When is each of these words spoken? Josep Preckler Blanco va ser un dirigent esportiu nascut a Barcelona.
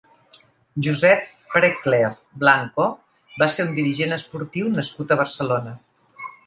Josep 0.87 1.21
Preckler 1.51 1.99
Blanco 2.45 2.89
va 3.43 3.51
ser 3.59 3.69
un 3.69 3.79
dirigent 3.81 4.21
esportiu 4.21 4.75
nascut 4.81 5.17
a 5.17 5.21
Barcelona. 5.25 5.81